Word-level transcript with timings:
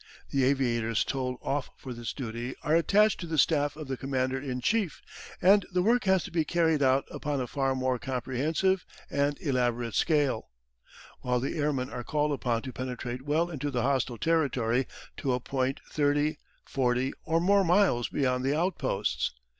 The 0.31 0.43
aviators 0.45 1.03
told 1.03 1.37
off 1.43 1.69
for 1.77 1.93
this 1.93 2.11
duty 2.11 2.55
are 2.63 2.75
attached 2.75 3.19
to 3.19 3.27
the 3.27 3.37
staff 3.37 3.75
of 3.75 3.87
the 3.87 3.95
Commander 3.97 4.39
in 4.39 4.59
Chief, 4.59 4.99
and 5.39 5.63
the 5.71 5.83
work 5.83 6.05
has 6.05 6.23
to 6.23 6.31
be 6.31 6.43
carried 6.43 6.81
out 6.81 7.05
upon 7.11 7.39
a 7.39 7.45
far 7.45 7.75
more 7.75 7.99
comprehensive 7.99 8.83
and 9.11 9.39
elaborate 9.39 9.93
scale, 9.93 10.49
while 11.19 11.39
the 11.39 11.55
airmen 11.55 11.91
are 11.91 12.03
called 12.03 12.31
upon 12.31 12.63
to 12.63 12.73
penetrate 12.73 13.21
well 13.27 13.51
into 13.51 13.69
the 13.69 13.83
hostile 13.83 14.17
territory 14.17 14.87
to 15.17 15.33
a 15.33 15.39
point 15.39 15.79
thirty, 15.91 16.39
forty, 16.65 17.13
or 17.23 17.39
more 17.39 17.63
miles 17.63 18.09
beyond 18.09 18.43
the 18.43 18.57
outposts. 18.57 19.33